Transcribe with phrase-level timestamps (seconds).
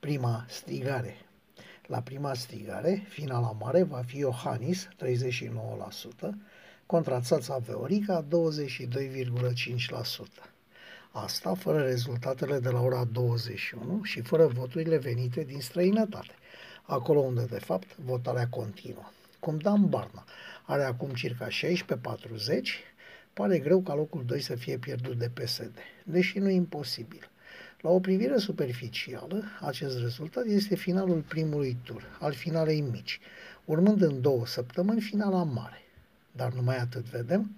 [0.00, 1.16] Prima strigare
[1.86, 6.34] La prima strigare, finala mare va fi Iohannis, 39%,
[6.86, 8.28] contra Țața Veorica, 22,5%.
[11.10, 16.34] Asta fără rezultatele de la ora 21 și fără voturile venite din străinătate,
[16.82, 19.10] acolo unde, de fapt, votarea continuă.
[19.40, 20.24] Cum Dan Barna
[20.64, 21.50] are acum circa 16-40,
[23.38, 27.30] pare greu ca locul 2 să fie pierdut de PSD, deși nu e imposibil.
[27.80, 33.20] La o privire superficială, acest rezultat este finalul primului tur, al finalei mici,
[33.64, 35.82] urmând în două săptămâni finala mare.
[36.32, 37.50] Dar numai atât vedem,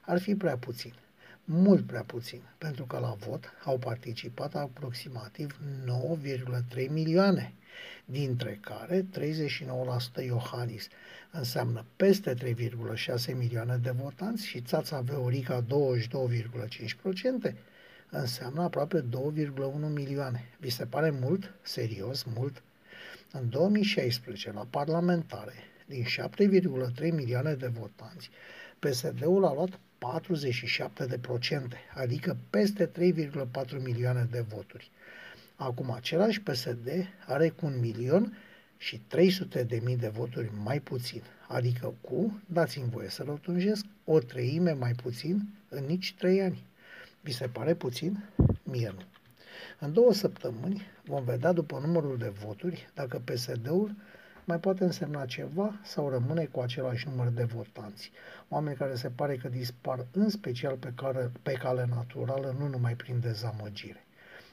[0.00, 0.92] ar fi prea puțin
[1.50, 5.58] mult prea puțin, pentru că la vot au participat aproximativ
[6.76, 7.52] 9,3 milioane,
[8.04, 9.06] dintre care
[10.20, 10.88] 39% Iohannis
[11.30, 15.64] înseamnă peste 3,6 milioane de votanți și Țața Veorica
[17.50, 17.54] 22,5%
[18.10, 19.06] înseamnă aproape 2,1
[19.94, 20.48] milioane.
[20.58, 21.54] Vi se pare mult?
[21.62, 22.62] Serios, mult?
[23.32, 25.54] În 2016, la parlamentare,
[25.86, 28.30] din 7,3 milioane de votanți,
[28.78, 30.02] PSD-ul a luat 47%,
[31.94, 34.90] adică peste 3,4 milioane de voturi.
[35.56, 36.88] Acum, același PSD
[37.26, 38.36] are cu un milion
[38.76, 44.18] și 300 de mii de voturi mai puțin, adică cu, dați-mi voie să rotunjesc, o
[44.18, 46.64] treime mai puțin în nici trei ani.
[47.20, 48.24] Vi se pare puțin?
[48.62, 49.02] Mie nu.
[49.78, 53.94] În două săptămâni vom vedea după numărul de voturi dacă PSD-ul
[54.48, 58.10] mai poate însemna ceva sau rămâne cu același număr de votanți.
[58.48, 62.94] Oameni care se pare că dispar în special pe, care, pe cale naturală, nu numai
[62.94, 64.06] prin dezamăgire.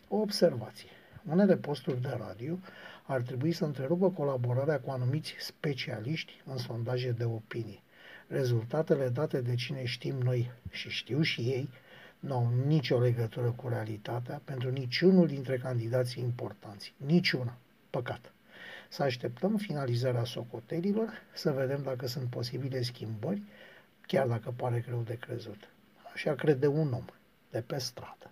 [0.08, 0.90] O observație.
[1.30, 2.60] Unele posturi de radio
[3.06, 7.82] ar trebui să întrerupă colaborarea cu anumiți specialiști în sondaje de opinie.
[8.28, 11.70] Rezultatele date de cine știm noi și știu și ei
[12.20, 16.94] nu au nicio legătură cu realitatea pentru niciunul dintre candidații importanți.
[16.98, 17.58] Niciuna.
[17.90, 18.35] Păcat.
[18.90, 23.42] Să așteptăm finalizarea socotelilor, să vedem dacă sunt posibile schimbări,
[24.08, 25.70] chiar dacă pare greu de crezut.
[26.14, 27.06] Așa crede un om
[27.52, 28.32] de pe stradă.